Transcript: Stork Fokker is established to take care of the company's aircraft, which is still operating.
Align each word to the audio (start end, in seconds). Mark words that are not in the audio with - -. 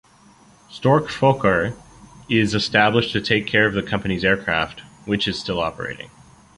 Stork 0.67 1.09
Fokker 1.09 1.75
is 2.27 2.55
established 2.55 3.11
to 3.13 3.21
take 3.21 3.45
care 3.45 3.67
of 3.67 3.75
the 3.75 3.83
company's 3.83 4.25
aircraft, 4.25 4.79
which 5.05 5.27
is 5.27 5.39
still 5.39 5.59
operating. 5.59 6.09